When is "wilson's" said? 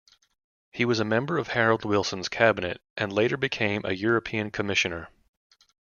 1.85-2.27